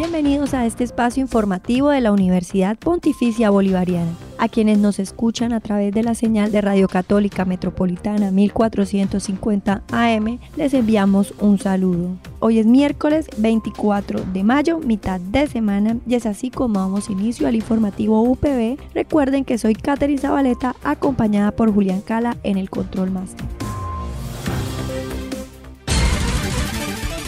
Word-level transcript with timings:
Bienvenidos 0.00 0.54
a 0.54 0.64
este 0.64 0.82
espacio 0.82 1.20
informativo 1.20 1.90
de 1.90 2.00
la 2.00 2.10
Universidad 2.10 2.78
Pontificia 2.78 3.50
Bolivariana. 3.50 4.10
A 4.38 4.48
quienes 4.48 4.78
nos 4.78 4.98
escuchan 4.98 5.52
a 5.52 5.60
través 5.60 5.92
de 5.92 6.02
la 6.02 6.14
señal 6.14 6.50
de 6.50 6.62
Radio 6.62 6.88
Católica 6.88 7.44
Metropolitana 7.44 8.30
1450 8.30 9.82
AM, 9.92 10.38
les 10.56 10.72
enviamos 10.72 11.34
un 11.38 11.58
saludo. 11.58 12.16
Hoy 12.38 12.60
es 12.60 12.64
miércoles 12.64 13.26
24 13.36 14.22
de 14.32 14.42
mayo, 14.42 14.78
mitad 14.78 15.20
de 15.20 15.46
semana, 15.46 15.98
y 16.06 16.14
es 16.14 16.24
así 16.24 16.48
como 16.48 16.80
damos 16.80 17.10
inicio 17.10 17.46
al 17.46 17.56
informativo 17.56 18.22
UPB. 18.22 18.78
Recuerden 18.94 19.44
que 19.44 19.58
soy 19.58 19.74
Catherine 19.74 20.18
Zabaleta, 20.18 20.76
acompañada 20.82 21.50
por 21.50 21.70
Julián 21.74 22.00
Cala 22.00 22.38
en 22.42 22.56
el 22.56 22.70
Control 22.70 23.10
Master. 23.10 23.44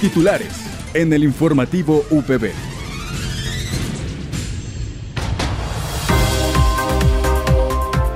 Titulares 0.00 0.61
en 0.94 1.12
el 1.12 1.24
informativo 1.24 2.04
UPB. 2.10 2.50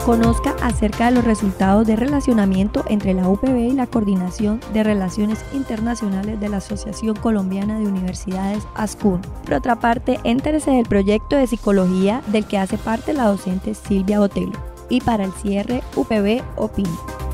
Conozca 0.05 0.55
acerca 0.63 1.07
de 1.07 1.17
los 1.17 1.25
resultados 1.25 1.85
de 1.85 1.97
relacionamiento 1.97 2.85
entre 2.89 3.13
la 3.13 3.29
UPB 3.29 3.57
y 3.57 3.73
la 3.73 3.89
Coordinación 3.89 4.61
de 4.73 4.85
Relaciones 4.85 5.45
Internacionales 5.53 6.39
de 6.39 6.49
la 6.49 6.59
Asociación 6.59 7.17
Colombiana 7.17 7.81
de 7.81 7.89
Universidades 7.89 8.63
ASCUN. 8.77 9.21
Por 9.43 9.55
otra 9.55 9.81
parte, 9.81 10.21
entérese 10.23 10.71
del 10.71 10.87
proyecto 10.87 11.35
de 11.35 11.49
psicología 11.49 12.23
del 12.29 12.47
que 12.47 12.57
hace 12.57 12.79
parte 12.79 13.15
la 13.15 13.27
docente 13.27 13.75
Silvia 13.75 14.21
Botelo. 14.21 14.53
Y 14.89 15.01
para 15.01 15.25
el 15.25 15.33
cierre, 15.33 15.83
UPB 15.97 16.41
opina. 16.55 17.26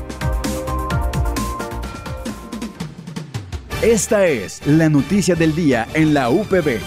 Esta 3.83 4.27
es 4.27 4.65
la 4.65 4.87
noticia 4.87 5.35
del 5.35 5.53
día 5.53 5.85
en 5.93 6.13
la 6.13 6.29
UPB. 6.29 6.79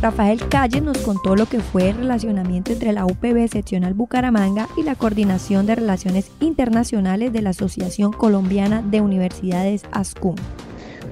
Rafael 0.00 0.48
Calle 0.48 0.80
nos 0.80 0.96
contó 0.96 1.36
lo 1.36 1.44
que 1.44 1.60
fue 1.60 1.90
el 1.90 1.98
relacionamiento 1.98 2.72
entre 2.72 2.92
la 2.92 3.04
UPB 3.04 3.46
seccional 3.52 3.92
Bucaramanga 3.92 4.68
y 4.78 4.82
la 4.82 4.94
Coordinación 4.94 5.66
de 5.66 5.74
Relaciones 5.74 6.30
Internacionales 6.40 7.30
de 7.30 7.42
la 7.42 7.50
Asociación 7.50 8.10
Colombiana 8.10 8.80
de 8.80 9.02
Universidades 9.02 9.82
ASCUM. 9.92 10.36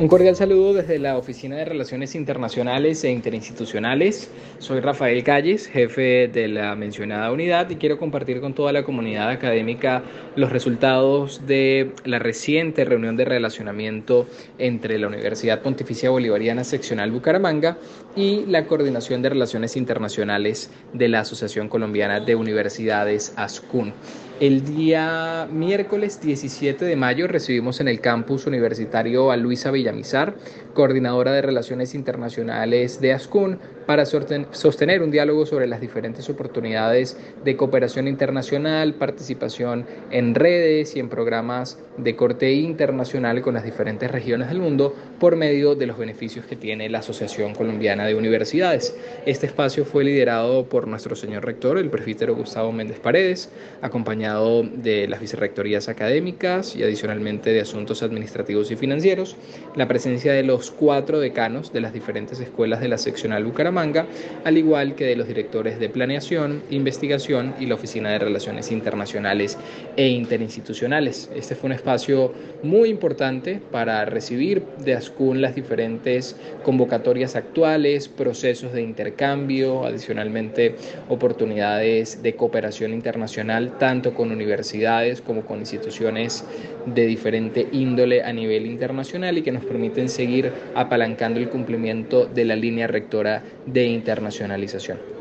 Un 0.00 0.06
cordial 0.06 0.36
saludo 0.36 0.74
desde 0.74 1.00
la 1.00 1.18
Oficina 1.18 1.56
de 1.56 1.64
Relaciones 1.64 2.14
Internacionales 2.14 3.02
e 3.02 3.10
Interinstitucionales. 3.10 4.30
Soy 4.60 4.78
Rafael 4.78 5.24
Calles, 5.24 5.66
jefe 5.66 6.28
de 6.28 6.46
la 6.46 6.77
mencionada 6.77 7.32
unidad 7.32 7.68
y 7.68 7.74
quiero 7.74 7.98
compartir 7.98 8.41
con 8.41 8.54
toda 8.54 8.70
la 8.72 8.84
comunidad 8.84 9.28
académica 9.28 10.04
los 10.36 10.52
resultados 10.52 11.44
de 11.48 11.91
la 12.04 12.20
reciente 12.20 12.84
reunión 12.84 13.16
de 13.16 13.24
relacionamiento 13.24 14.28
entre 14.58 15.00
la 15.00 15.08
Universidad 15.08 15.62
Pontificia 15.62 16.10
Bolivariana 16.10 16.62
Seccional 16.62 17.10
Bucaramanga 17.10 17.76
y 18.14 18.46
la 18.46 18.66
Coordinación 18.66 19.20
de 19.20 19.30
Relaciones 19.30 19.76
Internacionales 19.76 20.70
de 20.92 21.08
la 21.08 21.20
Asociación 21.20 21.69
Colombiana 21.69 22.20
de 22.20 22.37
Universidades 22.37 23.32
ASCUN. 23.34 23.92
El 24.41 24.64
día 24.64 25.48
miércoles 25.50 26.20
17 26.20 26.84
de 26.84 26.94
mayo 26.94 27.26
recibimos 27.26 27.81
en 27.81 27.88
el 27.88 28.00
campus 28.00 28.47
universitario 28.47 29.32
a 29.32 29.37
Luisa 29.37 29.72
Villamizar, 29.88 30.34
coordinadora 30.75 31.32
de 31.32 31.43
Relaciones 31.43 31.94
Internacionales 31.94 33.00
de 33.00 33.15
ASCUN, 33.15 33.59
para 33.88 34.04
sostener 34.04 35.03
un 35.03 35.10
diálogo 35.10 35.47
sobre 35.47 35.66
las 35.66 35.81
diferentes 35.81 36.28
oportunidades 36.28 37.16
de 37.43 37.56
cooperación 37.56 38.06
internacional, 38.06 38.93
participación 38.93 39.87
en 40.10 40.34
redes 40.34 40.94
y 40.94 41.00
en 41.00 41.09
programas 41.09 41.78
de 41.97 42.15
corte 42.15 42.53
internacional 42.53 43.41
con 43.41 43.54
las 43.54 43.65
diferentes 43.65 44.10
regiones 44.10 44.50
del 44.50 44.59
mundo 44.59 44.94
por 45.19 45.37
medio 45.37 45.75
de 45.75 45.87
los 45.87 45.97
beneficios 45.97 46.44
que 46.44 46.54
tiene 46.54 46.91
la 46.91 46.99
Asociación 46.99 47.54
Colombiana 47.54 48.04
de 48.04 48.15
Universidades. 48.15 48.94
Este 49.25 49.47
espacio 49.47 49.87
fue 49.87 50.05
liderado 50.05 50.66
por 50.69 50.87
nuestro 50.87 51.16
señor 51.16 51.47
rector, 51.47 51.78
el 51.78 51.88
presbítero 51.88 52.37
Gustavo 52.37 52.70
Méndez 52.72 53.00
Paredes, 53.00 53.50
acompañado 53.81 54.65
de 54.65 55.09
las 55.09 55.19
vicerrectorías 55.19 55.88
académicas 55.88 56.76
y 56.76 56.82
adicionalmente 56.82 57.55
de 57.55 57.62
asuntos 57.62 58.03
administrativos 58.03 58.70
y 58.70 58.76
financieros, 58.76 59.34
la 59.75 59.88
presencia 59.88 60.34
de 60.34 60.43
los 60.43 60.70
cuatro 60.70 61.20
decanos 61.20 61.72
de 61.72 61.81
las 61.81 61.94
diferentes 61.94 62.38
escuelas 62.38 62.81
de 62.81 62.88
la 62.88 62.99
seccional 62.99 63.44
Bucaramanga, 63.44 63.78
al 63.78 64.59
igual 64.59 64.94
que 64.94 65.05
de 65.05 65.16
los 65.16 65.28
directores 65.28 65.78
de 65.78 65.89
planeación, 65.89 66.62
investigación 66.71 67.55
y 67.61 67.66
la 67.66 67.77
Oficina 67.77 68.11
de 68.11 68.19
Relaciones 68.19 68.72
Internacionales 68.72 69.56
e 69.97 70.09
Interinstitucionales. 70.09 71.31
Este 71.34 71.55
fue 71.55 71.69
un 71.69 71.75
espacio 71.75 72.33
muy 72.62 72.88
importante 72.88 73.61
para 73.71 74.05
recibir 74.05 74.65
de 74.84 74.94
ASCUN 74.94 75.41
las 75.41 75.55
diferentes 75.55 76.37
convocatorias 76.65 77.37
actuales, 77.37 78.09
procesos 78.09 78.72
de 78.72 78.83
intercambio, 78.83 79.84
adicionalmente 79.84 80.75
oportunidades 81.09 82.22
de 82.22 82.34
cooperación 82.34 82.93
internacional 82.93 83.78
tanto 83.78 84.15
con 84.15 84.33
universidades 84.33 85.21
como 85.21 85.43
con 85.43 85.61
instituciones 85.61 86.44
de 86.87 87.06
diferente 87.06 87.69
índole 87.72 88.22
a 88.22 88.33
nivel 88.33 88.67
internacional 88.67 89.38
y 89.38 89.43
que 89.43 89.53
nos 89.53 89.65
permiten 89.65 90.09
seguir 90.09 90.53
apalancando 90.75 91.38
el 91.38 91.49
cumplimiento 91.49 92.27
de 92.27 92.44
la 92.44 92.56
línea 92.56 92.87
rectora 92.87 93.43
de 93.73 93.84
internacionalización. 93.87 95.18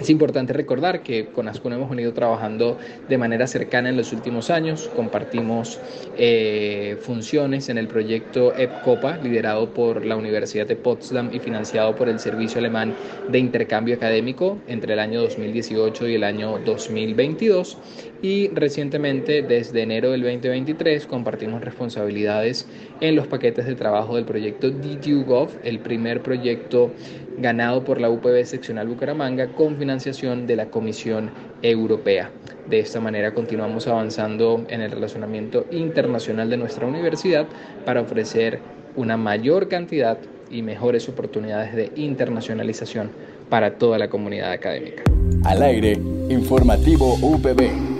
Es 0.00 0.10
importante 0.10 0.52
recordar 0.52 1.02
que 1.02 1.26
con 1.26 1.48
ASCUN 1.48 1.72
hemos 1.72 1.90
venido 1.90 2.12
trabajando 2.12 2.78
de 3.08 3.18
manera 3.18 3.46
cercana 3.46 3.88
en 3.88 3.96
los 3.96 4.12
últimos 4.12 4.50
años. 4.50 4.90
Compartimos 4.94 5.80
eh, 6.18 6.98
funciones 7.00 7.68
en 7.68 7.78
el 7.78 7.88
proyecto 7.88 8.54
EPCOPA, 8.54 9.16
liderado 9.18 9.72
por 9.72 10.04
la 10.04 10.16
Universidad 10.16 10.66
de 10.66 10.76
Potsdam 10.76 11.30
y 11.32 11.40
financiado 11.40 11.96
por 11.96 12.08
el 12.08 12.18
Servicio 12.20 12.58
Alemán 12.58 12.94
de 13.28 13.38
Intercambio 13.38 13.96
Académico 13.96 14.58
entre 14.68 14.92
el 14.92 14.98
año 15.00 15.22
2018 15.22 16.08
y 16.08 16.14
el 16.14 16.24
año 16.24 16.58
2022. 16.64 17.78
Y 18.22 18.48
recientemente, 18.48 19.42
desde 19.42 19.82
enero 19.82 20.10
del 20.10 20.22
2023, 20.22 21.06
compartimos 21.06 21.62
responsabilidades 21.62 22.66
en 23.00 23.16
los 23.16 23.26
paquetes 23.26 23.66
de 23.66 23.74
trabajo 23.74 24.16
del 24.16 24.24
proyecto 24.24 24.70
DTUGov, 24.70 25.50
el 25.64 25.80
primer 25.80 26.22
proyecto 26.22 26.92
ganado 27.38 27.84
por 27.84 28.00
la 28.00 28.08
UPB 28.08 28.44
seccional 28.44 28.88
Bucaramanga 28.88 29.48
con 29.48 29.65
financiación 29.74 30.46
de 30.46 30.54
la 30.54 30.66
Comisión 30.66 31.30
Europea. 31.62 32.30
De 32.68 32.78
esta 32.78 33.00
manera 33.00 33.34
continuamos 33.34 33.88
avanzando 33.88 34.64
en 34.68 34.80
el 34.80 34.92
relacionamiento 34.92 35.66
internacional 35.72 36.48
de 36.48 36.56
nuestra 36.56 36.86
universidad 36.86 37.46
para 37.84 38.02
ofrecer 38.02 38.60
una 38.94 39.16
mayor 39.16 39.68
cantidad 39.68 40.18
y 40.50 40.62
mejores 40.62 41.08
oportunidades 41.08 41.74
de 41.74 41.90
internacionalización 41.96 43.10
para 43.48 43.78
toda 43.78 43.98
la 43.98 44.08
comunidad 44.08 44.52
académica. 44.52 45.02
Al 45.44 45.62
aire, 45.62 45.98
informativo 46.28 47.14
UPB. 47.20 47.95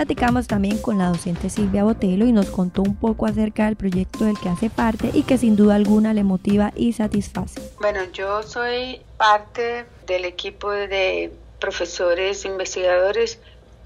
Platicamos 0.00 0.46
también 0.46 0.78
con 0.78 0.96
la 0.96 1.08
docente 1.08 1.50
Silvia 1.50 1.84
Botelo 1.84 2.24
y 2.24 2.32
nos 2.32 2.48
contó 2.48 2.80
un 2.80 2.96
poco 2.96 3.26
acerca 3.26 3.66
del 3.66 3.76
proyecto 3.76 4.24
del 4.24 4.40
que 4.40 4.48
hace 4.48 4.70
parte 4.70 5.10
y 5.12 5.24
que 5.24 5.36
sin 5.36 5.56
duda 5.56 5.74
alguna 5.74 6.14
le 6.14 6.24
motiva 6.24 6.72
y 6.74 6.94
satisface. 6.94 7.60
Bueno, 7.78 8.04
yo 8.10 8.42
soy 8.42 9.02
parte 9.18 9.84
del 10.06 10.24
equipo 10.24 10.70
de 10.70 11.30
profesores 11.58 12.46
investigadores 12.46 13.40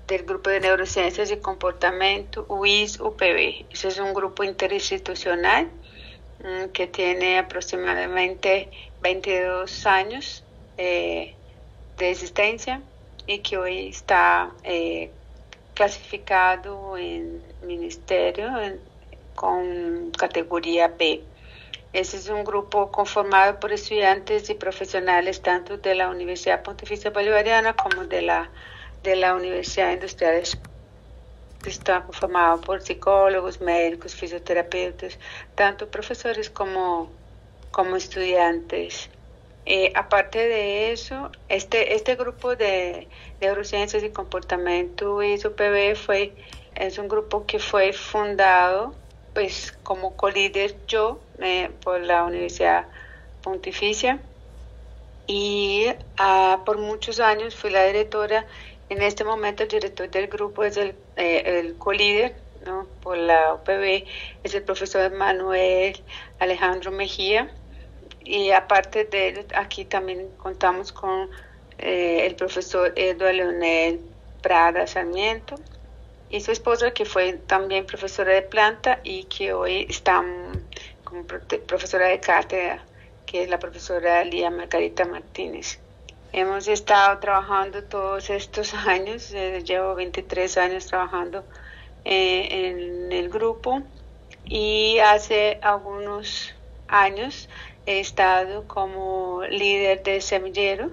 del 0.07 0.23
grupo 0.23 0.51
de 0.51 0.61
neurociencias 0.61 1.33
y 1.33 1.39
comportamiento 1.39 2.47
UIS 2.49 3.01
UPB. 3.01 3.67
Ese 3.73 3.89
es 3.89 3.99
un 3.99 4.15
grupo 4.15 4.45
interinstitucional 4.45 5.69
mm, 6.45 6.69
que 6.69 6.87
tiene 6.87 7.41
aproximadamente 7.41 8.71
22 9.03 9.85
años 9.87 10.45
eh, 10.79 11.35
de 11.99 12.11
existencia 12.13 12.83
y 13.27 13.41
que 13.41 13.59
hoy 13.59 13.89
está 13.89 14.53
eh, 14.63 15.11
clasificado 15.75 16.97
en 16.97 17.43
ministerio 17.63 18.51
con 19.35 20.11
categoría 20.13 20.89
B. 20.89 21.23
Ese 21.93 22.17
es 22.17 22.29
un 22.29 22.45
grupo 22.45 22.91
conformado 22.91 23.61
por 23.61 23.73
estudiantes 23.73 24.51
y 24.51 24.55
profesionales 24.55 25.43
tanto 25.43 25.77
de 25.79 25.95
la 25.95 26.09
Universidad 26.09 26.63
Pontificia 26.63 27.11
Bolivariana 27.11 27.75
como 27.75 28.05
de 28.05 28.23
la, 28.23 28.51
de 29.03 29.17
la 29.17 29.35
Universidad 29.35 29.93
Industrial 29.93 30.43
está 31.69 32.03
conformado 32.03 32.61
por 32.61 32.83
psicólogos, 32.83 33.61
médicos, 33.61 34.15
fisioterapeutas, 34.15 35.19
tanto 35.55 35.91
profesores 35.91 36.51
como, 36.51 37.11
como 37.71 37.97
estudiantes. 37.97 39.09
Eh, 39.67 39.93
aparte 39.95 40.47
de 40.47 40.93
eso, 40.93 41.31
este, 41.49 41.95
este 41.95 42.17
grupo 42.17 42.55
de 42.55 43.09
neurociencias 43.41 44.03
y 44.03 44.11
comportamiento 44.11 45.23
ISOPB 45.23 45.97
fue, 45.97 46.35
es 46.75 46.99
un 46.99 47.09
grupo 47.09 47.47
que 47.47 47.59
fue 47.59 47.93
fundado 47.95 48.95
pues 49.33 49.73
como 49.83 50.17
co-líder 50.17 50.77
yo 50.87 51.19
eh, 51.41 51.71
por 51.83 52.01
la 52.01 52.25
Universidad 52.25 52.87
Pontificia 53.43 54.21
y 55.27 55.87
ah, 56.19 56.63
por 56.67 56.79
muchos 56.79 57.19
años 57.21 57.55
fui 57.55 57.71
la 57.71 57.85
directora. 57.85 58.47
En 58.91 59.01
este 59.03 59.25
momento 59.25 59.63
el 59.63 59.71
director 59.71 60.11
del 60.11 60.29
grupo 60.29 60.63
es 60.65 60.77
el, 60.77 60.95
eh, 61.17 61.43
el 61.47 61.79
co-líder 61.79 62.37
¿no? 62.67 62.87
por 63.03 63.17
la 63.17 63.55
UPB, 63.55 64.05
es 64.43 64.55
el 64.55 64.63
profesor 64.63 65.11
Manuel 65.13 66.03
Alejandro 66.39 66.91
Mejía 66.91 67.51
y 68.25 68.51
aparte 68.51 69.05
de 69.05 69.29
él, 69.29 69.47
aquí 69.55 69.85
también 69.85 70.29
contamos 70.39 70.93
con 70.93 71.29
eh, 71.79 72.27
el 72.27 72.35
profesor 72.37 72.93
Eduardo 72.97 73.33
Leonel 73.33 74.01
Prada 74.43 74.87
Sarmiento 74.87 75.57
y 76.31 76.41
su 76.41 76.51
esposa 76.51 76.93
que 76.93 77.05
fue 77.05 77.35
también 77.47 77.87
profesora 77.87 78.33
de 78.33 78.43
planta 78.43 79.01
y 79.05 79.25
que 79.25 79.53
hoy 79.53 79.87
está 79.89 80.25
como 81.05 81.25
profesora 81.25 82.09
de 82.09 82.19
cátedra, 82.19 82.83
que 83.27 83.43
es 83.43 83.49
la 83.49 83.59
profesora 83.59 84.25
Lía 84.25 84.51
Margarita 84.51 85.05
Martínez. 85.05 85.79
Hemos 86.33 86.67
estado 86.67 87.19
trabajando 87.21 87.85
todos 87.85 88.31
estos 88.31 88.75
años, 88.87 89.33
eh, 89.33 89.63
llevo 89.65 89.95
23 89.95 90.59
años 90.59 90.87
trabajando 90.87 91.45
eh, 92.05 92.49
en 92.51 93.13
el 93.13 93.29
grupo 93.29 93.83
y 94.45 94.99
hace 94.99 95.59
algunos 95.63 96.55
años 96.89 97.49
he 97.87 98.01
estado 98.01 98.67
como 98.67 99.43
líder 99.49 100.03
de 100.03 100.21
semillero 100.21 100.91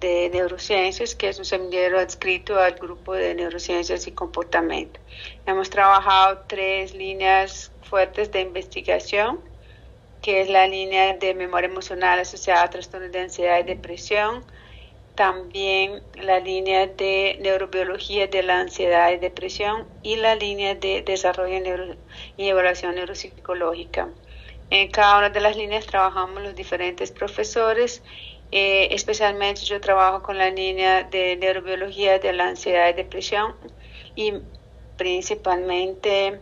de 0.00 0.30
neurociencias, 0.30 1.14
que 1.14 1.28
es 1.28 1.38
un 1.38 1.44
semillero 1.44 1.98
adscrito 1.98 2.58
al 2.58 2.74
grupo 2.74 3.14
de 3.14 3.34
neurociencias 3.34 4.06
y 4.08 4.12
comportamiento. 4.12 4.98
Hemos 5.46 5.70
trabajado 5.70 6.42
tres 6.48 6.92
líneas 6.92 7.70
fuertes 7.88 8.32
de 8.32 8.40
investigación, 8.40 9.38
que 10.20 10.40
es 10.40 10.50
la 10.50 10.66
línea 10.66 11.16
de 11.16 11.34
memoria 11.34 11.68
emocional 11.68 12.18
asociada 12.18 12.64
a 12.64 12.70
trastornos 12.70 13.12
de 13.12 13.20
ansiedad 13.20 13.60
y 13.60 13.62
depresión, 13.62 14.44
también 15.14 16.02
la 16.14 16.40
línea 16.40 16.86
de 16.86 17.36
neurobiología 17.40 18.26
de 18.26 18.42
la 18.42 18.60
ansiedad 18.60 19.12
y 19.12 19.18
depresión 19.18 19.86
y 20.02 20.16
la 20.16 20.34
línea 20.34 20.74
de 20.74 21.02
desarrollo 21.02 21.58
y 22.36 22.48
evaluación 22.48 22.94
neuropsicológica. 22.94 24.08
En 24.74 24.88
cada 24.90 25.18
una 25.18 25.28
de 25.28 25.40
las 25.42 25.54
líneas 25.54 25.84
trabajamos 25.84 26.42
los 26.42 26.54
diferentes 26.54 27.10
profesores, 27.10 28.02
eh, 28.52 28.88
especialmente 28.92 29.66
yo 29.66 29.78
trabajo 29.82 30.22
con 30.22 30.38
la 30.38 30.48
línea 30.48 31.02
de 31.02 31.36
neurobiología 31.36 32.18
de 32.18 32.32
la 32.32 32.48
ansiedad 32.48 32.88
y 32.88 32.94
depresión. 32.94 33.54
Y 34.16 34.32
principalmente 34.96 36.40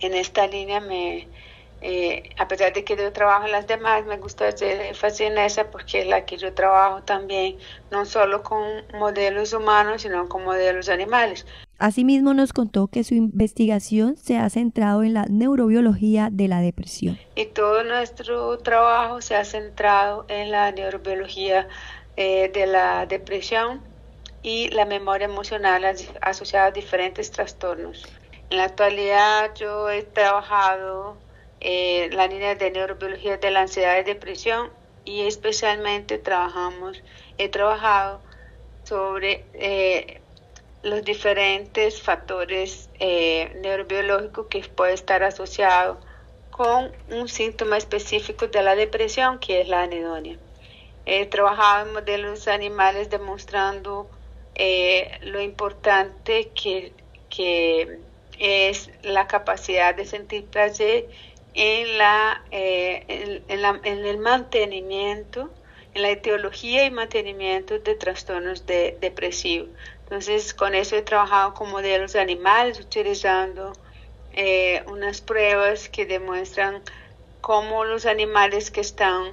en 0.00 0.14
esta 0.14 0.46
línea 0.46 0.80
me, 0.80 1.28
eh, 1.80 2.30
a 2.38 2.48
pesar 2.48 2.72
de 2.72 2.82
que 2.82 2.96
yo 2.96 3.12
trabajo 3.12 3.46
en 3.46 3.52
las 3.52 3.66
demás, 3.66 4.04
me 4.06 4.16
gusta 4.16 4.48
hacer 4.48 4.80
énfasis 4.80 5.20
en 5.22 5.38
esa 5.38 5.70
porque 5.70 6.00
es 6.00 6.06
la 6.08 6.24
que 6.24 6.36
yo 6.36 6.52
trabajo 6.52 7.02
también, 7.02 7.56
no 7.90 8.04
solo 8.04 8.42
con 8.42 8.62
modelos 8.94 9.52
humanos, 9.52 10.02
sino 10.02 10.28
con 10.28 10.44
modelos 10.44 10.88
animales. 10.88 11.46
Asimismo 11.78 12.34
nos 12.34 12.52
contó 12.52 12.88
que 12.88 13.04
su 13.04 13.14
investigación 13.14 14.16
se 14.16 14.36
ha 14.36 14.50
centrado 14.50 15.04
en 15.04 15.14
la 15.14 15.26
neurobiología 15.26 16.28
de 16.32 16.48
la 16.48 16.60
depresión. 16.60 17.16
Y 17.36 17.46
todo 17.46 17.84
nuestro 17.84 18.58
trabajo 18.58 19.20
se 19.20 19.36
ha 19.36 19.44
centrado 19.44 20.24
en 20.28 20.50
la 20.50 20.72
neurobiología 20.72 21.68
eh, 22.16 22.50
de 22.52 22.66
la 22.66 23.06
depresión 23.06 23.80
y 24.42 24.68
la 24.70 24.86
memoria 24.86 25.26
emocional 25.26 25.84
asociada 26.20 26.66
a 26.66 26.70
diferentes 26.72 27.30
trastornos. 27.30 28.04
En 28.50 28.56
la 28.56 28.64
actualidad 28.64 29.54
yo 29.54 29.88
he 29.90 30.02
trabajado 30.02 31.16
eh, 31.60 32.08
la 32.12 32.28
línea 32.28 32.54
de 32.54 32.70
neurobiología 32.70 33.36
de 33.36 33.50
la 33.50 33.62
ansiedad 33.62 33.98
y 33.98 34.04
depresión 34.04 34.70
y 35.04 35.22
especialmente 35.22 36.18
trabajamos, 36.18 37.02
he 37.36 37.48
trabajado 37.48 38.20
sobre 38.84 39.44
eh, 39.54 40.20
los 40.82 41.04
diferentes 41.04 42.00
factores 42.00 42.88
eh, 43.00 43.56
neurobiológicos 43.60 44.46
que 44.46 44.60
puede 44.60 44.94
estar 44.94 45.24
asociado 45.24 45.98
con 46.50 46.92
un 47.10 47.28
síntoma 47.28 47.76
específico 47.76 48.46
de 48.46 48.62
la 48.62 48.76
depresión 48.76 49.38
que 49.40 49.60
es 49.60 49.68
la 49.68 49.82
anedonia. 49.82 50.38
He 51.06 51.26
trabajado 51.26 51.86
en 51.86 51.94
modelos 51.94 52.46
animales 52.46 53.10
demostrando 53.10 54.08
lo 55.22 55.40
importante 55.40 56.50
que, 56.50 56.92
que, 57.30 58.00
es 58.38 58.90
la 59.02 59.26
capacidad 59.26 59.94
de 59.94 60.04
sentir 60.04 60.44
placer 60.46 61.08
en, 61.54 61.98
la, 61.98 62.42
eh, 62.50 63.04
en, 63.48 63.64
en 63.84 64.06
el 64.06 64.18
mantenimiento, 64.18 65.50
en 65.94 66.02
la 66.02 66.10
etiología 66.10 66.84
y 66.84 66.90
mantenimiento 66.90 67.78
de 67.78 67.94
trastornos 67.94 68.66
de, 68.66 68.96
depresivos. 69.00 69.68
Entonces, 70.04 70.54
con 70.54 70.74
eso 70.74 70.96
he 70.96 71.02
trabajado 71.02 71.54
con 71.54 71.70
modelos 71.70 72.12
de 72.12 72.20
animales, 72.20 72.80
utilizando 72.80 73.72
eh, 74.32 74.82
unas 74.86 75.20
pruebas 75.20 75.88
que 75.88 76.06
demuestran 76.06 76.82
cómo 77.40 77.84
los 77.84 78.06
animales 78.06 78.70
que 78.70 78.80
están 78.80 79.30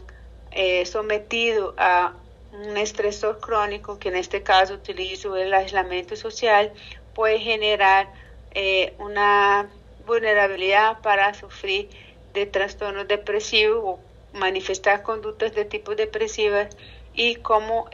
eh, 0.51 0.85
sometidos 0.85 1.75
a 1.77 2.13
un 2.51 2.77
estresor 2.77 3.39
crónico, 3.39 3.99
que 3.99 4.09
en 4.09 4.15
este 4.15 4.41
caso 4.41 4.75
utilizo 4.75 5.35
el 5.35 5.53
aislamiento 5.53 6.15
social, 6.15 6.71
puede 7.13 7.39
generar 7.39 8.07
una 8.99 9.69
vulnerabilidad 10.05 11.01
para 11.01 11.33
sufrir 11.33 11.89
de 12.35 12.45
trastornos 12.45 13.07
depresivos 13.07 13.81
o 13.83 13.99
manifestar 14.37 15.01
conductas 15.01 15.55
de 15.55 15.65
tipo 15.65 15.95
depresivas 15.95 16.75
y 17.15 17.37
cómo 17.37 17.89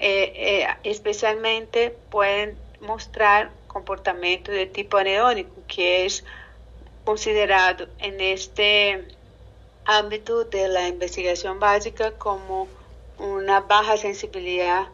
especialmente 0.84 1.96
pueden 2.10 2.58
mostrar 2.82 3.52
comportamiento 3.68 4.52
de 4.52 4.66
tipo 4.66 4.98
anedónico, 4.98 5.54
que 5.68 6.06
es 6.06 6.26
considerado 7.06 7.88
en 8.00 8.20
este 8.20 9.08
ámbito 9.86 10.44
de 10.46 10.68
la 10.68 10.88
investigación 10.88 11.60
básica 11.60 12.12
como 12.12 12.68
una 13.18 13.62
baja 13.62 13.98
sensibilidad 13.98 14.88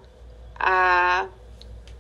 a 0.60 1.28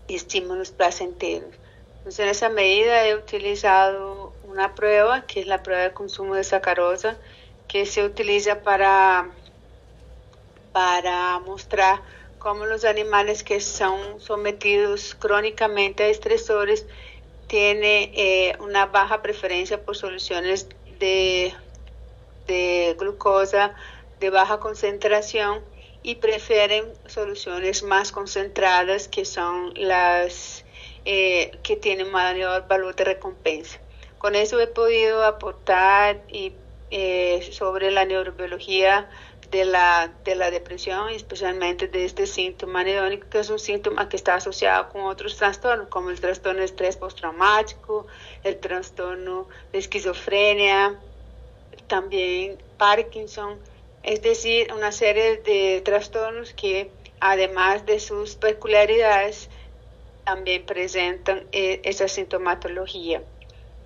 estímulos 0.08 0.72
placenteros. 0.72 1.56
Entonces, 1.98 2.20
en 2.20 2.30
esa 2.30 2.50
medida 2.50 3.06
he 3.06 3.16
utilizado 3.16 4.34
una 4.46 4.76
prueba, 4.76 5.26
que 5.26 5.42
es 5.42 5.48
la 5.48 5.64
prueba 5.64 5.84
de 5.84 5.94
consumo 5.94 6.36
de 6.36 6.44
sacarosa, 6.44 7.18
que 7.68 7.86
se 7.86 8.04
utiliza 8.04 8.62
para, 8.62 9.30
para 10.72 11.40
mostrar 11.40 12.02
como 12.40 12.66
los 12.66 12.86
animales 12.86 13.44
que 13.44 13.60
son 13.60 14.20
sometidos 14.20 15.16
crónicamente 15.16 16.04
a 16.04 16.08
estresores 16.08 16.86
tienen 17.48 18.12
eh, 18.14 18.56
una 18.60 18.86
baja 18.86 19.22
preferencia 19.22 19.84
por 19.84 19.96
soluciones 19.96 20.68
de, 21.00 21.54
de 22.46 22.96
glucosa 22.98 23.76
de 24.20 24.30
baja 24.30 24.60
concentración 24.60 25.62
y 26.04 26.16
prefieren 26.16 26.86
soluciones 27.06 27.84
más 27.84 28.12
concentradas 28.12 29.08
que 29.08 29.26
son 29.26 29.74
las 29.76 30.64
eh, 31.06 31.52
que 31.64 31.76
tienen 31.76 32.12
mayor 32.12 32.68
valor 32.68 32.96
de 32.96 33.04
recompensa. 33.04 33.80
Con 34.18 34.36
eso 34.36 34.60
he 34.60 34.68
podido 34.68 35.24
aportar 35.24 36.22
y, 36.30 36.54
eh, 36.92 37.48
sobre 37.52 37.92
la 37.92 38.06
neurobiología 38.06 39.10
de 39.52 39.66
la, 39.66 40.12
de 40.26 40.36
la 40.36 40.52
depresión, 40.52 41.10
especialmente 41.10 41.88
de 41.88 42.06
este 42.06 42.28
síntoma 42.28 42.82
anedónico, 42.82 43.28
que 43.30 43.40
es 43.40 43.50
un 43.50 43.60
síntoma 43.60 44.10
que 44.10 44.18
está 44.18 44.36
asociado 44.36 44.90
con 44.90 45.04
otros 45.04 45.38
trastornos, 45.38 45.88
como 45.88 46.10
el 46.10 46.20
trastorno 46.20 46.60
de 46.60 46.66
estrés 46.66 46.98
postraumático, 46.98 48.08
el 48.44 48.58
trastorno 48.58 49.48
de 49.72 49.80
esquizofrenia, 49.80 51.00
también 51.88 52.58
Parkinson, 52.78 53.58
es 54.04 54.22
decir, 54.22 54.72
una 54.74 54.92
serie 54.92 55.38
de 55.38 55.82
trastornos 55.84 56.54
que 56.54 56.92
además 57.20 57.86
de 57.86 58.00
sus 58.00 58.36
peculiaridades, 58.36 59.50
también 60.24 60.66
presentan 60.66 61.46
eh, 61.52 61.82
esa 61.84 62.08
sintomatología. 62.08 63.24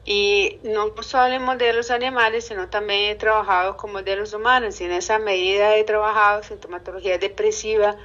Y 0.03 0.60
no 0.63 0.91
solo 1.03 1.36
en 1.36 1.43
modelos 1.43 1.91
animales, 1.91 2.46
sino 2.46 2.70
también 2.70 3.12
he 3.12 3.15
trabajado 3.15 3.77
con 3.77 3.91
modelos 3.91 4.34
humanos 4.34 4.81
y 4.81 4.86
en 4.86 4.93
esa 4.93 5.20
medida 5.20 5.75
he 5.75 5.84
trabajado 5.84 6.41
sintomatología 6.41 7.20
depresiva 7.20 7.96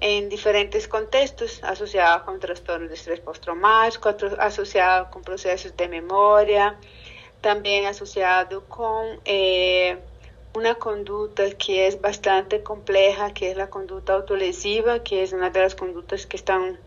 en 0.00 0.28
diferentes 0.28 0.86
contextos, 0.88 1.64
asociado 1.64 2.24
con 2.24 2.38
trastornos 2.38 2.90
de 2.90 2.94
estrés 2.96 3.20
postraumático, 3.20 4.14
asociado 4.38 5.10
con 5.10 5.22
procesos 5.22 5.74
de 5.76 5.88
memoria, 5.88 6.78
también 7.40 7.86
asociado 7.86 8.64
con 8.66 9.20
eh, 9.24 9.98
una 10.54 10.74
conducta 10.74 11.50
que 11.52 11.86
es 11.86 12.00
bastante 12.00 12.62
compleja, 12.62 13.32
que 13.32 13.50
es 13.50 13.56
la 13.56 13.70
conducta 13.70 14.14
autolesiva, 14.14 15.02
que 15.02 15.22
es 15.22 15.32
una 15.32 15.50
de 15.50 15.60
las 15.60 15.74
conductas 15.74 16.26
que 16.26 16.36
están 16.36 16.78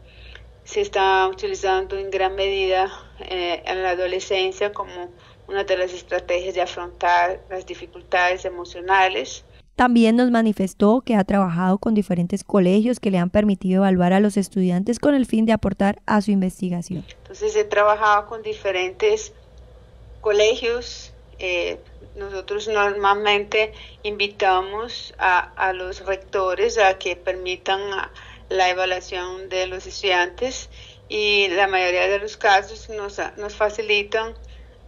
se 0.63 0.81
está 0.81 1.27
utilizando 1.27 1.97
en 1.97 2.11
gran 2.11 2.35
medida 2.35 2.91
eh, 3.19 3.63
en 3.65 3.83
la 3.83 3.91
adolescencia 3.91 4.71
como 4.71 5.11
una 5.47 5.63
de 5.63 5.77
las 5.77 5.93
estrategias 5.93 6.53
de 6.55 6.61
afrontar 6.61 7.41
las 7.49 7.65
dificultades 7.65 8.45
emocionales. 8.45 9.43
También 9.75 10.17
nos 10.17 10.29
manifestó 10.29 11.01
que 11.01 11.15
ha 11.15 11.23
trabajado 11.23 11.77
con 11.77 11.93
diferentes 11.93 12.43
colegios 12.43 12.99
que 12.99 13.11
le 13.11 13.17
han 13.17 13.29
permitido 13.29 13.83
evaluar 13.83 14.13
a 14.13 14.19
los 14.19 14.37
estudiantes 14.37 14.99
con 14.99 15.15
el 15.15 15.25
fin 15.25 15.45
de 15.45 15.53
aportar 15.53 16.01
a 16.05 16.21
su 16.21 16.31
investigación. 16.31 17.05
Entonces 17.23 17.55
he 17.55 17.63
trabajado 17.63 18.27
con 18.27 18.43
diferentes 18.43 19.33
colegios. 20.21 21.13
Eh, 21.39 21.79
nosotros 22.15 22.67
normalmente 22.67 23.71
invitamos 24.03 25.13
a, 25.17 25.39
a, 25.39 25.71
los 25.71 26.05
rectores 26.05 26.77
a 26.77 26.97
que 26.97 27.15
permitan 27.15 27.79
la 28.49 28.69
evaluación 28.69 29.49
de 29.49 29.67
los 29.67 29.85
estudiantes 29.85 30.69
y 31.07 31.47
la 31.49 31.67
mayoría 31.67 32.07
de 32.07 32.19
los 32.19 32.37
casos 32.37 32.89
nos, 32.89 33.19
nos 33.37 33.55
facilitan 33.55 34.35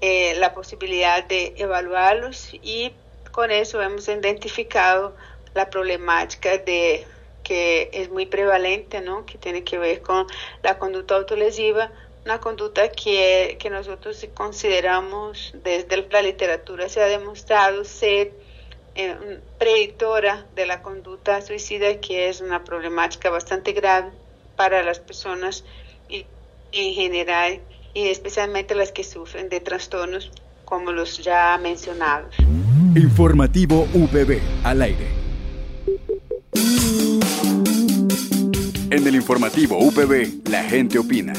eh, 0.01 0.35
la 0.35 0.53
posibilidad 0.53 1.23
de 1.23 1.53
evaluarlos 1.57 2.49
y 2.53 2.93
con 3.31 3.51
eso 3.51 3.81
hemos 3.81 4.07
identificado 4.07 5.15
la 5.53 5.69
problemática 5.69 6.57
de 6.57 7.05
que 7.43 7.89
es 7.93 8.09
muy 8.09 8.25
prevalente, 8.25 9.01
¿no? 9.01 9.25
que 9.25 9.37
tiene 9.37 9.63
que 9.63 9.77
ver 9.77 10.01
con 10.01 10.27
la 10.63 10.77
conducta 10.77 11.15
autolesiva, 11.15 11.91
una 12.25 12.39
conducta 12.39 12.89
que, 12.89 13.57
que 13.59 13.69
nosotros 13.69 14.27
consideramos 14.33 15.51
desde 15.63 16.07
la 16.09 16.21
literatura 16.21 16.87
se 16.87 17.01
ha 17.01 17.07
demostrado 17.07 17.83
ser 17.83 18.31
eh, 18.95 19.39
predictora 19.57 20.45
de 20.55 20.65
la 20.65 20.81
conducta 20.81 21.41
suicida, 21.41 21.99
que 21.99 22.29
es 22.29 22.41
una 22.41 22.63
problemática 22.63 23.29
bastante 23.29 23.73
grave 23.73 24.09
para 24.55 24.83
las 24.83 24.99
personas 24.99 25.63
en 26.73 26.93
general 26.93 27.59
y 27.93 28.07
especialmente 28.07 28.75
las 28.75 28.91
que 28.91 29.03
sufren 29.03 29.49
de 29.49 29.59
trastornos 29.59 30.31
como 30.65 30.91
los 30.91 31.17
ya 31.19 31.59
mencionados. 31.61 32.35
Informativo 32.95 33.87
VB 33.93 34.39
al 34.63 34.81
aire. 34.81 35.07
En 38.91 39.07
el 39.07 39.15
informativo 39.15 39.77
UPB, 39.77 40.49
la 40.49 40.63
gente 40.63 40.99
opina. 40.99 41.31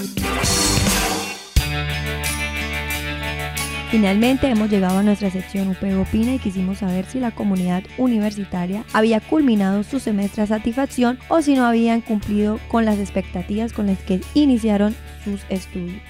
Finalmente 3.93 4.49
hemos 4.49 4.71
llegado 4.71 4.97
a 4.97 5.03
nuestra 5.03 5.31
sección 5.31 5.69
UPB 5.69 6.01
Opina 6.01 6.33
y 6.33 6.39
quisimos 6.39 6.79
saber 6.79 7.05
si 7.05 7.21
la 7.21 7.31
comunidad 7.31 7.83
universitaria 7.99 8.87
había 8.95 9.21
culminado 9.21 9.83
su 9.83 10.01
semestre 10.01 10.45
a 10.45 10.47
satisfacción 10.47 11.19
o 11.29 11.43
si 11.43 11.55
no 11.55 11.67
habían 11.67 12.01
cumplido 12.01 12.59
con 12.71 12.87
las 12.87 12.99
expectativas 12.99 13.75
con 13.75 13.89
las 13.89 13.99
que 13.99 14.23
iniciaron 14.33 14.97
sus 15.23 15.43
estudios. 15.51 16.01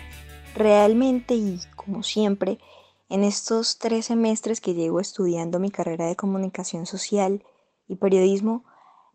Realmente 0.55 1.35
y 1.35 1.59
como 1.75 2.05
siempre, 2.05 2.61
en 3.09 3.25
estos 3.25 3.79
tres 3.79 4.07
semestres 4.07 4.61
que 4.61 4.75
llevo 4.75 5.01
estudiando 5.01 5.59
mi 5.59 5.73
carrera 5.73 6.07
de 6.07 6.15
comunicación 6.15 6.87
social 6.87 7.45
y 7.89 7.97
periodismo, 7.97 8.65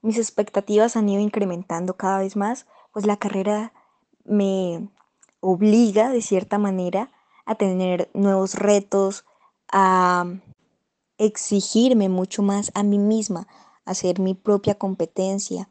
mis 0.02 0.18
expectativas 0.18 0.98
han 0.98 1.08
ido 1.08 1.22
incrementando 1.22 1.96
cada 1.96 2.20
vez 2.20 2.36
más, 2.36 2.68
pues 2.92 3.06
la 3.06 3.16
carrera 3.16 3.72
me 4.26 4.90
obliga 5.40 6.10
de 6.10 6.22
cierta 6.22 6.58
manera 6.58 7.12
a 7.48 7.56
tener 7.56 8.10
nuevos 8.14 8.56
retos, 8.56 9.26
a 9.72 10.26
exigirme 11.18 12.10
mucho 12.10 12.44
más 12.44 12.72
a 12.76 12.84
mí 12.84 13.00
misma, 13.00 13.48
a 13.86 13.92
hacer 13.92 14.20
mi 14.20 14.34
propia 14.36 14.76
competencia. 14.76 15.70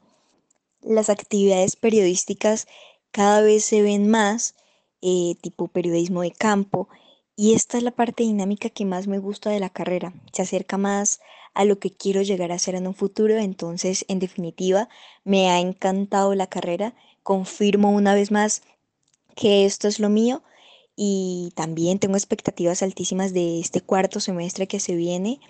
Las 0.80 1.10
actividades 1.10 1.76
periodísticas 1.76 2.66
cada 3.12 3.42
vez 3.42 3.64
se 3.64 3.82
ven 3.82 4.08
más, 4.08 4.54
eh, 5.02 5.36
tipo 5.42 5.68
periodismo 5.68 6.22
de 6.22 6.32
campo, 6.32 6.88
y 7.36 7.52
esta 7.52 7.76
es 7.76 7.84
la 7.84 7.90
parte 7.90 8.22
dinámica 8.22 8.70
que 8.70 8.86
más 8.86 9.06
me 9.06 9.18
gusta 9.18 9.50
de 9.50 9.60
la 9.60 9.68
carrera. 9.68 10.14
Se 10.32 10.42
acerca 10.42 10.78
más 10.78 11.20
a 11.52 11.66
lo 11.66 11.78
que 11.78 11.90
quiero 11.90 12.22
llegar 12.22 12.52
a 12.52 12.58
ser 12.58 12.74
en 12.74 12.86
un 12.86 12.94
futuro, 12.94 13.36
entonces 13.36 14.06
en 14.08 14.18
definitiva 14.18 14.88
me 15.24 15.50
ha 15.50 15.60
encantado 15.60 16.34
la 16.34 16.46
carrera, 16.46 16.94
confirmo 17.22 17.90
una 17.90 18.14
vez 18.14 18.30
más 18.30 18.62
que 19.34 19.66
esto 19.66 19.88
es 19.88 20.00
lo 20.00 20.08
mío 20.08 20.42
y 20.96 21.52
también 21.54 21.98
tengo 21.98 22.16
expectativas 22.16 22.82
altísimas 22.82 23.32
de 23.34 23.60
este 23.60 23.80
cuarto 23.82 24.20
semestre 24.20 24.66
que 24.66 24.80
se 24.80 24.96
viene 24.96 25.40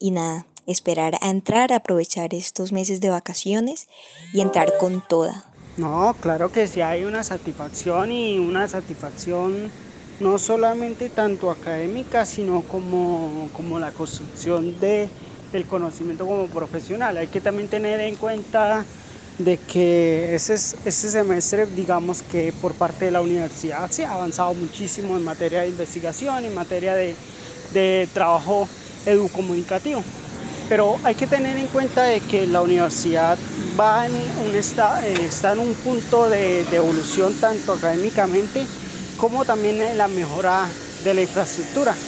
y 0.00 0.10
nada, 0.10 0.46
esperar 0.66 1.16
a 1.20 1.30
entrar, 1.30 1.72
aprovechar 1.72 2.34
estos 2.34 2.72
meses 2.72 3.00
de 3.00 3.10
vacaciones 3.10 3.88
y 4.32 4.40
entrar 4.40 4.76
con 4.78 5.02
toda. 5.06 5.44
No, 5.76 6.18
claro 6.20 6.50
que 6.50 6.66
sí 6.66 6.80
hay 6.80 7.04
una 7.04 7.22
satisfacción 7.22 8.10
y 8.10 8.38
una 8.38 8.66
satisfacción 8.66 9.72
no 10.18 10.38
solamente 10.38 11.08
tanto 11.10 11.50
académica, 11.50 12.26
sino 12.26 12.66
como, 12.66 13.50
como 13.52 13.78
la 13.78 13.92
construcción 13.92 14.80
de, 14.80 15.14
del 15.52 15.66
conocimiento 15.68 16.26
como 16.26 16.50
profesional. 16.50 17.16
Hay 17.16 17.28
que 17.28 17.40
también 17.40 17.68
tener 17.68 18.00
en 18.00 18.16
cuenta 18.16 18.88
de 19.38 19.64
que 19.64 20.34
ese, 20.34 20.54
ese 20.54 21.10
semestre, 21.10 21.66
digamos 21.66 22.22
que 22.22 22.52
por 22.52 22.76
parte 22.76 23.06
de 23.06 23.12
la 23.12 23.22
universidad 23.22 23.90
se 23.90 24.04
ha 24.04 24.12
avanzado 24.12 24.54
muchísimo 24.54 25.16
en 25.16 25.24
materia 25.24 25.62
de 25.62 25.68
investigación, 25.68 26.44
en 26.44 26.54
materia 26.54 26.94
de, 26.94 27.20
de 27.70 28.10
trabajo 28.12 28.74
educomunicativo. 29.04 30.06
Pero 30.68 31.00
hay 31.02 31.16
que 31.16 31.26
tener 31.28 31.56
en 31.58 31.68
cuenta 31.68 32.04
de 32.04 32.22
que 32.22 32.46
la 32.46 32.62
universidad 32.62 33.38
va 33.78 34.06
en 34.06 34.14
un, 34.36 34.54
está, 34.54 35.06
está 35.06 35.52
en 35.52 35.60
un 35.60 35.76
punto 35.76 36.28
de, 36.28 36.64
de 36.64 36.76
evolución 36.76 37.38
tanto 37.40 37.72
académicamente 37.74 38.70
como 39.16 39.44
también 39.46 39.80
en 39.82 39.96
la 39.98 40.08
mejora 40.08 40.78
de 40.98 41.14
la 41.14 41.22
infraestructura. 41.22 42.04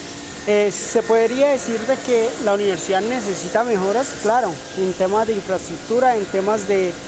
Eh, 0.46 0.72
se 0.72 1.02
podría 1.02 1.50
decir 1.50 1.86
de 1.86 2.00
que 2.00 2.36
la 2.38 2.54
universidad 2.54 3.02
necesita 3.02 3.62
mejoras, 3.64 4.14
claro, 4.14 4.62
en 4.74 4.94
temas 4.94 5.26
de 5.26 5.34
infraestructura, 5.34 6.16
en 6.16 6.26
temas 6.30 6.66
de, 6.66 6.98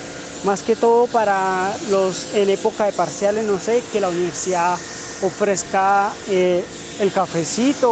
más 0.45 0.63
que 0.63 0.77
todo 0.77 1.07
para 1.07 1.77
los 1.91 2.35
en 2.35 2.51
época 2.51 2.87
de 2.87 2.93
parciales, 2.93 3.45
no 3.45 3.59
sé, 3.59 3.83
que 3.93 4.01
la 4.01 4.09
universidad 4.09 4.79
ofrezca 5.23 6.13
eh, 6.29 6.65
el 7.01 7.13
cafecito, 7.13 7.91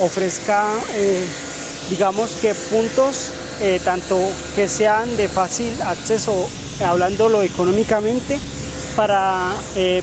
ofrezca, 0.00 0.74
eh, 0.94 1.24
digamos 1.90 2.30
que 2.40 2.54
puntos, 2.54 3.30
eh, 3.60 3.80
tanto 3.84 4.16
que 4.54 4.68
sean 4.68 5.16
de 5.16 5.28
fácil 5.28 5.80
acceso, 5.82 6.48
hablándolo 6.84 7.42
económicamente, 7.42 8.38
para 8.96 9.52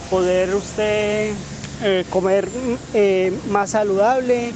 poder 0.09 0.55
usted 0.55 1.33
comer 2.09 2.47
más 3.49 3.71
saludable, 3.71 4.53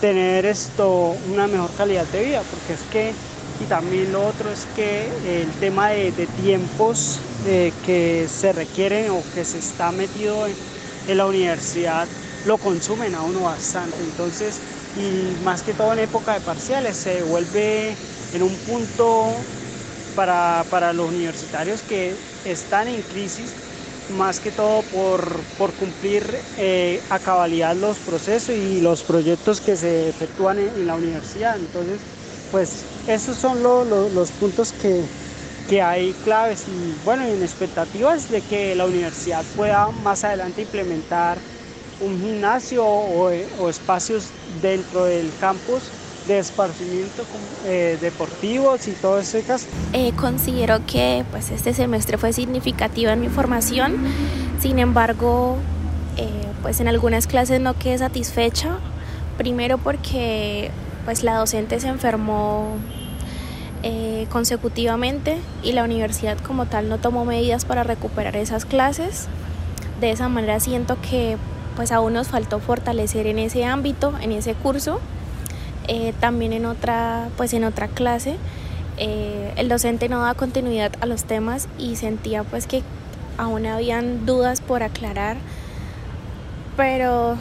tener 0.00 0.46
esto 0.46 1.16
una 1.28 1.48
mejor 1.48 1.70
calidad 1.76 2.06
de 2.06 2.22
vida, 2.22 2.42
porque 2.50 2.74
es 2.74 2.80
que 2.92 3.12
y 3.60 3.64
también 3.64 4.12
lo 4.12 4.26
otro 4.26 4.50
es 4.50 4.66
que 4.74 5.06
el 5.26 5.50
tema 5.60 5.90
de, 5.90 6.12
tiempos 6.42 7.20
eh, 7.46 7.72
que 7.84 8.26
se 8.28 8.52
requieren 8.52 9.10
o 9.10 9.22
que 9.34 9.44
se 9.44 9.58
está 9.58 9.92
metido 9.92 10.46
en, 10.46 10.56
la 11.16 11.26
universidad 11.26 12.06
lo 12.46 12.56
consumen 12.56 13.14
a 13.16 13.22
uno 13.22 13.40
bastante. 13.40 13.96
Entonces, 13.98 14.60
y 14.96 15.44
más 15.44 15.62
que 15.62 15.72
todo 15.74 15.92
en 15.92 15.98
época 15.98 16.34
de 16.34 16.40
parciales, 16.40 16.96
se 16.96 17.22
vuelve 17.22 17.96
en 18.32 18.42
un 18.42 18.54
punto 18.58 19.26
para, 20.14 20.92
los 20.92 21.08
universitarios 21.08 21.82
que 21.82 22.14
están 22.44 22.86
en 22.86 23.02
crisis, 23.02 23.52
más 24.10 24.38
que 24.38 24.52
todo 24.52 24.82
por, 24.82 25.42
cumplir 25.78 26.38
eh, 26.58 27.02
a 27.10 27.18
cabalidad 27.18 27.74
los 27.74 27.98
procesos 27.98 28.54
y 28.54 28.80
los 28.80 29.02
proyectos 29.02 29.60
que 29.60 29.76
se 29.76 30.08
efectúan 30.08 30.58
en 30.60 30.86
la 30.86 30.94
universidad. 30.94 31.56
Entonces, 31.56 32.00
pues 32.50 32.84
esos 33.06 33.36
son 33.36 33.62
los 33.62 34.30
puntos 34.32 34.72
que, 34.72 35.02
hay 35.80 36.12
claves. 36.24 36.64
Y 36.66 36.96
bueno, 37.04 37.24
en 37.24 37.42
expectativas 37.44 38.28
de 38.28 38.40
que 38.40 38.74
la 38.74 38.86
universidad 38.86 39.44
pueda 39.56 39.88
más 40.02 40.24
adelante 40.24 40.62
implementar 40.62 41.38
un 42.00 42.20
gimnasio 42.20 42.84
o, 42.84 43.30
espacios 43.68 44.30
dentro 44.60 45.04
del 45.04 45.30
campus 45.38 45.82
de 46.26 46.40
esparcimiento 46.40 47.22
eh, 47.66 47.98
deportivos 48.00 48.88
y 48.88 48.92
todo 48.92 49.20
ese 49.20 49.42
caso. 49.42 49.66
Eh, 49.92 50.12
considero 50.16 50.84
que 50.86 51.24
pues 51.30 51.50
este 51.50 51.72
semestre 51.72 52.18
fue 52.18 52.32
significativo 52.32 53.12
en 53.12 53.20
mi 53.20 53.28
formación, 53.28 53.96
sin 54.60 54.80
embargo, 54.80 55.56
eh, 56.16 56.28
pues 56.62 56.80
en 56.80 56.88
algunas 56.88 57.28
clases 57.28 57.60
no 57.60 57.78
quedé 57.78 57.98
satisfecha, 57.98 58.78
primero 59.38 59.78
porque 59.78 60.72
pues 61.04 61.22
la 61.22 61.36
docente 61.36 61.80
se 61.80 61.88
enfermó 61.88 62.76
eh, 63.82 64.26
consecutivamente 64.30 65.38
y 65.62 65.72
la 65.72 65.84
universidad 65.84 66.36
como 66.38 66.66
tal 66.66 66.90
no 66.90 66.98
tomó 66.98 67.24
medidas 67.24 67.64
para 67.64 67.82
recuperar 67.82 68.36
esas 68.36 68.64
clases. 68.64 69.26
De 70.00 70.10
esa 70.10 70.28
manera 70.28 70.60
siento 70.60 70.98
que 71.00 71.38
pues 71.76 71.92
aún 71.92 72.12
nos 72.12 72.28
faltó 72.28 72.60
fortalecer 72.60 73.26
en 73.26 73.38
ese 73.38 73.64
ámbito, 73.64 74.12
en 74.20 74.32
ese 74.32 74.54
curso. 74.54 75.00
Eh, 75.88 76.12
también 76.20 76.52
en 76.52 76.66
otra, 76.66 77.28
pues 77.36 77.54
en 77.54 77.64
otra 77.64 77.88
clase 77.88 78.36
eh, 78.98 79.54
el 79.56 79.68
docente 79.70 80.10
no 80.10 80.20
da 80.20 80.34
continuidad 80.34 80.92
a 81.00 81.06
los 81.06 81.24
temas 81.24 81.68
y 81.78 81.96
sentía 81.96 82.44
pues 82.44 82.66
que 82.66 82.82
aún 83.38 83.64
habían 83.64 84.26
dudas 84.26 84.60
por 84.60 84.82
aclarar, 84.82 85.38
pero 86.76 87.36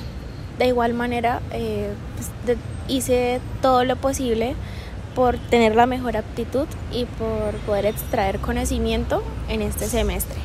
de 0.58 0.68
igual 0.68 0.94
manera 0.94 1.42
pues, 1.50 2.58
hice 2.90 3.40
todo 3.62 3.86
lo 3.86 3.96
posible 3.96 4.56
por 5.16 5.38
tener 5.38 5.76
la 5.76 5.86
mejor 5.86 6.18
aptitud 6.18 6.68
y 6.92 7.06
por 7.06 7.54
poder 7.66 7.86
extraer 7.86 8.40
conocimiento 8.40 9.24
en 9.48 9.62
este 9.62 9.88
semestre. 9.88 10.38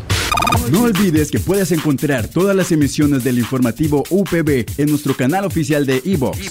No 0.71 0.83
olvides 0.83 1.31
que 1.31 1.39
puedes 1.39 1.71
encontrar 1.73 2.29
todas 2.29 2.57
las 2.57 2.73
emisiones 2.73 3.25
del 3.25 3.39
informativo 3.39 4.03
UPB 4.11 4.67
en 4.79 4.91
nuestro 4.91 5.15
canal 5.15 5.45
oficial 5.45 5.87
de 5.87 6.03
iVox, 6.05 6.51